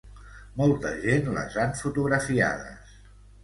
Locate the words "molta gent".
0.61-1.29